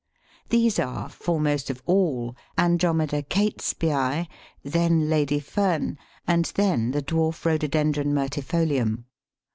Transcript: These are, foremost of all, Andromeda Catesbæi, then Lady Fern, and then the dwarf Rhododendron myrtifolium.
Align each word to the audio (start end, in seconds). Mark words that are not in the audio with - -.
These 0.49 0.79
are, 0.79 1.09
foremost 1.09 1.69
of 1.69 1.83
all, 1.85 2.35
Andromeda 2.57 3.21
Catesbæi, 3.21 4.25
then 4.63 5.09
Lady 5.11 5.39
Fern, 5.39 5.99
and 6.25 6.45
then 6.55 6.89
the 6.89 7.03
dwarf 7.03 7.45
Rhododendron 7.45 8.11
myrtifolium. 8.11 9.03